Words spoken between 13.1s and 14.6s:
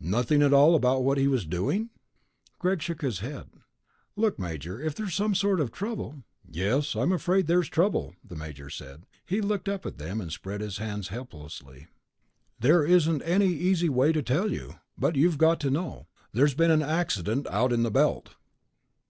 any easy way to tell